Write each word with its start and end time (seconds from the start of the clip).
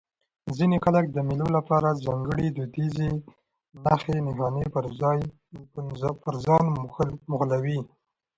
ځيني 0.57 0.77
خلک 0.85 1.05
د 1.11 1.17
مېلو 1.27 1.47
له 1.55 1.61
پاره 1.69 1.91
ځانګړي 2.05 2.47
دودیزې 2.51 3.09
نخښي 3.83 4.17
نښانې 4.25 4.65
پر 6.25 6.33
ځان 6.45 6.63
موښلوي. 7.29 7.79